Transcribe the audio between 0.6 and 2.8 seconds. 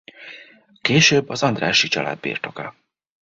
Később az Andrássy család birtoka.